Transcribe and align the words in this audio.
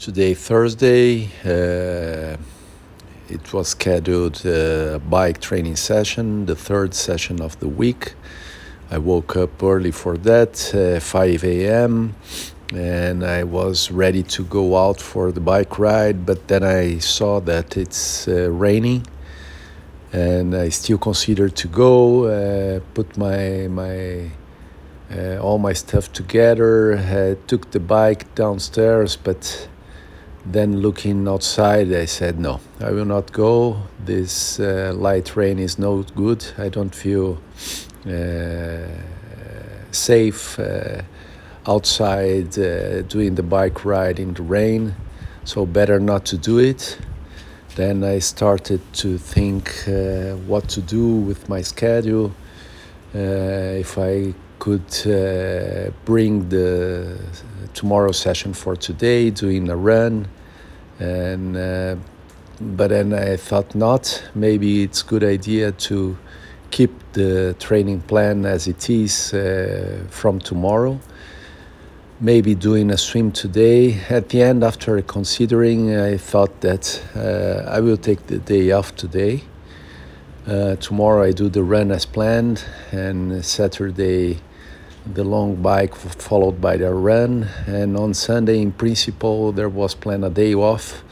Today, 0.00 0.32
Thursday, 0.32 1.28
uh, 1.44 2.36
it 3.28 3.52
was 3.52 3.66
scheduled 3.70 4.46
a 4.46 5.00
bike 5.10 5.40
training 5.40 5.74
session, 5.74 6.46
the 6.46 6.54
third 6.54 6.94
session 6.94 7.42
of 7.42 7.58
the 7.58 7.66
week. 7.66 8.14
I 8.92 8.98
woke 8.98 9.34
up 9.34 9.60
early 9.60 9.90
for 9.90 10.16
that, 10.18 10.72
uh, 10.72 11.00
5 11.00 11.42
a.m., 11.42 12.14
and 12.72 13.24
I 13.24 13.42
was 13.42 13.90
ready 13.90 14.22
to 14.22 14.44
go 14.44 14.76
out 14.76 15.00
for 15.00 15.32
the 15.32 15.40
bike 15.40 15.80
ride, 15.80 16.24
but 16.24 16.46
then 16.46 16.62
I 16.62 16.98
saw 16.98 17.40
that 17.40 17.76
it's 17.76 18.28
uh, 18.28 18.52
raining 18.52 19.04
and 20.12 20.54
I 20.54 20.68
still 20.68 20.98
considered 20.98 21.56
to 21.56 21.66
go, 21.66 22.26
uh, 22.26 22.78
put 22.94 23.16
my, 23.16 23.66
my 23.66 24.30
uh, 25.10 25.38
all 25.38 25.58
my 25.58 25.72
stuff 25.72 26.12
together. 26.12 26.96
I 26.96 27.36
took 27.48 27.72
the 27.72 27.80
bike 27.80 28.32
downstairs, 28.36 29.16
but 29.16 29.68
then 30.52 30.78
looking 30.78 31.28
outside, 31.28 31.92
I 31.92 32.06
said, 32.06 32.40
no, 32.40 32.60
I 32.80 32.90
will 32.90 33.04
not 33.04 33.32
go. 33.32 33.82
This 34.04 34.58
uh, 34.58 34.92
light 34.96 35.36
rain 35.36 35.58
is 35.58 35.78
no 35.78 36.02
good. 36.02 36.44
I 36.56 36.68
don't 36.70 36.94
feel 36.94 37.38
uh, 38.06 38.78
safe 39.90 40.58
uh, 40.58 41.02
outside 41.66 42.58
uh, 42.58 43.02
doing 43.02 43.34
the 43.34 43.42
bike 43.42 43.84
ride 43.84 44.18
in 44.18 44.32
the 44.32 44.42
rain, 44.42 44.94
so 45.44 45.66
better 45.66 46.00
not 46.00 46.24
to 46.26 46.38
do 46.38 46.58
it. 46.58 46.98
Then 47.76 48.02
I 48.02 48.18
started 48.18 48.80
to 48.94 49.18
think 49.18 49.86
uh, 49.86 50.36
what 50.46 50.68
to 50.70 50.80
do 50.80 51.16
with 51.16 51.48
my 51.48 51.62
schedule. 51.62 52.32
if 53.14 53.98
I 53.98 54.34
could 54.58 55.06
uh, 55.06 55.90
bring 56.04 56.48
the 56.48 57.18
tomorrow 57.74 58.12
session 58.12 58.52
for 58.52 58.76
today, 58.76 59.30
doing 59.30 59.68
a 59.68 59.76
run, 59.76 60.28
and 60.98 61.56
uh, 61.56 61.96
but 62.60 62.88
then 62.88 63.12
I 63.12 63.36
thought 63.36 63.74
not. 63.74 64.22
Maybe 64.34 64.82
it's 64.82 65.02
good 65.02 65.22
idea 65.22 65.72
to 65.72 66.16
keep 66.70 66.90
the 67.12 67.54
training 67.58 68.00
plan 68.02 68.44
as 68.44 68.66
it 68.66 68.90
is 68.90 69.32
uh, 69.32 70.04
from 70.10 70.38
tomorrow. 70.40 70.98
Maybe 72.20 72.54
doing 72.56 72.90
a 72.90 72.96
swim 72.96 73.30
today. 73.30 74.00
At 74.10 74.30
the 74.30 74.42
end, 74.42 74.64
after 74.64 75.00
considering, 75.02 75.96
I 75.96 76.16
thought 76.16 76.60
that 76.62 77.00
uh, 77.14 77.70
I 77.70 77.78
will 77.80 77.96
take 77.96 78.26
the 78.26 78.38
day 78.38 78.72
off 78.72 78.96
today. 78.96 79.44
Uh, 80.48 80.76
tomorrow 80.76 81.24
I 81.24 81.32
do 81.32 81.50
the 81.50 81.62
run 81.62 81.90
as 81.90 82.06
planned, 82.06 82.64
and 82.90 83.44
Saturday 83.44 84.38
the 85.04 85.22
long 85.22 85.56
bike 85.56 85.94
followed 85.94 86.58
by 86.58 86.78
the 86.78 86.90
run. 86.90 87.46
And 87.66 87.98
on 87.98 88.14
Sunday, 88.14 88.62
in 88.62 88.72
principle, 88.72 89.52
there 89.52 89.68
was 89.68 89.94
planned 89.94 90.24
a 90.24 90.30
day 90.30 90.54
off. 90.54 91.04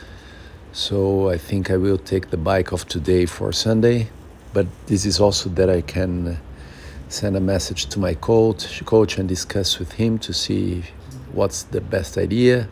So 0.73 1.29
I 1.29 1.37
think 1.37 1.71
I 1.71 1.77
will 1.77 1.99
take 1.99 2.31
the 2.31 2.39
bike 2.39 2.73
off 2.73 2.87
today 2.87 3.27
for 3.27 3.53
Sunday. 3.53 4.09
But 4.55 4.69
this 4.87 5.05
is 5.05 5.21
also 5.21 5.51
that 5.51 5.69
I 5.69 5.83
can 5.83 6.39
send 7.09 7.37
a 7.37 7.41
message 7.41 7.87
to 7.91 7.99
my 7.99 8.15
coach, 8.15 8.83
coach 8.87 9.19
and 9.19 9.29
discuss 9.29 9.79
with 9.79 9.93
him 9.93 10.19
to 10.21 10.33
see 10.33 10.83
what's 11.33 11.65
the 11.65 11.83
best 11.83 12.17
idea. 12.17 12.71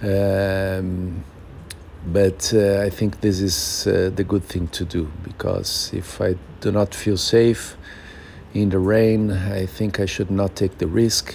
Um, 0.00 1.24
but 2.06 2.52
uh, 2.54 2.80
I 2.80 2.90
think 2.90 3.20
this 3.20 3.40
is 3.40 3.86
uh, 3.86 4.10
the 4.14 4.24
good 4.24 4.44
thing 4.44 4.68
to 4.68 4.84
do 4.84 5.10
because 5.22 5.90
if 5.92 6.20
I 6.20 6.36
do 6.60 6.72
not 6.72 6.94
feel 6.94 7.16
safe, 7.16 7.76
in 8.56 8.70
the 8.70 8.78
rain. 8.78 9.30
I 9.30 9.66
think 9.66 10.00
I 10.00 10.06
should 10.06 10.30
not 10.30 10.56
take 10.56 10.78
the 10.78 10.86
risk. 10.86 11.34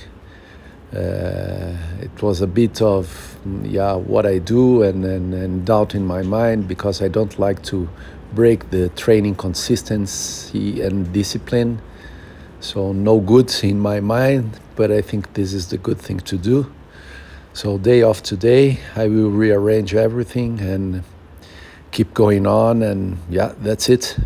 Uh, 0.94 1.78
it 2.02 2.22
was 2.22 2.42
a 2.42 2.48
bit 2.48 2.82
of 2.82 3.38
yeah 3.64 3.94
what 3.94 4.26
I 4.26 4.40
do 4.40 4.84
and, 4.84 5.06
and, 5.06 5.34
and 5.34 5.66
doubt 5.66 5.96
in 5.96 6.06
my 6.06 6.22
mind 6.22 6.68
because 6.68 7.02
I 7.02 7.08
don't 7.08 7.40
like 7.40 7.64
to 7.64 7.88
break 8.34 8.70
the 8.72 8.90
training 8.90 9.36
consistency 9.36 10.82
and 10.82 11.12
discipline. 11.14 11.82
So 12.60 12.92
no 12.92 13.20
good 13.20 13.52
in 13.64 13.80
my 13.80 14.00
mind, 14.00 14.60
but 14.76 14.92
I 14.92 15.02
think 15.02 15.34
this 15.34 15.54
is 15.54 15.70
the 15.70 15.78
good 15.78 15.98
thing 15.98 16.20
to 16.20 16.38
do. 16.38 16.72
So 17.54 17.78
day 17.78 18.02
off 18.02 18.24
today, 18.24 18.80
I 18.96 19.08
will 19.08 19.30
rearrange 19.30 19.94
everything 19.94 20.62
and 20.62 21.04
keep 21.92 22.14
going 22.14 22.48
on 22.48 22.82
and 22.82 23.18
yeah, 23.30 23.54
that's 23.60 23.90
it. 23.90 24.18